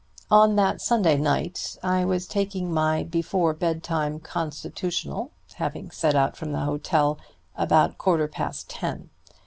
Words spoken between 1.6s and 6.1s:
I was taking my before bedtime constitutional, having